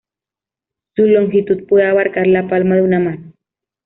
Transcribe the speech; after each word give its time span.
Su 0.95 1.05
longitud 1.05 1.67
puede 1.67 1.85
abarcar 1.85 2.25
la 2.25 2.47
palma 2.47 2.73
de 2.73 2.81
una 2.81 2.97
mano. 2.99 3.33